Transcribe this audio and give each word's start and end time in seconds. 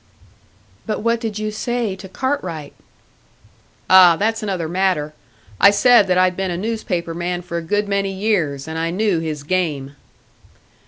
"But 0.87 1.01
what 1.01 1.19
did 1.19 1.37
you 1.37 1.51
say 1.51 1.95
to 1.97 2.09
Cartwright?" 2.09 2.73
"Ah! 3.87 4.15
That's 4.15 4.41
another 4.41 4.67
matter. 4.67 5.13
I 5.59 5.69
said 5.69 6.07
that 6.07 6.17
I'd 6.17 6.35
been 6.35 6.49
a 6.49 6.57
newspaper 6.57 7.13
man 7.13 7.43
for 7.43 7.57
a 7.57 7.61
good 7.61 7.87
many 7.87 8.11
years, 8.11 8.67
and 8.67 8.79
I 8.79 8.89
knew 8.89 9.19
his 9.19 9.43
game." 9.43 9.95